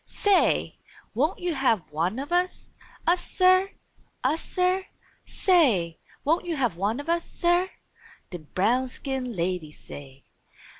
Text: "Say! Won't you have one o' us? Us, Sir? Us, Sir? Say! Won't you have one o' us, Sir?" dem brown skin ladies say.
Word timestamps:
"Say! 0.03 0.79
Won't 1.13 1.37
you 1.37 1.53
have 1.53 1.91
one 1.91 2.19
o' 2.19 2.23
us? 2.23 2.71
Us, 3.05 3.23
Sir? 3.23 3.69
Us, 4.23 4.41
Sir? 4.43 4.87
Say! 5.25 5.99
Won't 6.25 6.47
you 6.47 6.55
have 6.55 6.75
one 6.75 6.99
o' 6.99 7.03
us, 7.03 7.23
Sir?" 7.29 7.69
dem 8.31 8.47
brown 8.55 8.87
skin 8.87 9.33
ladies 9.35 9.77
say. 9.77 10.23